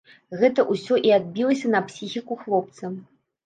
[0.39, 2.95] Гэта ўсё і адбілася на псіхіку хлопца.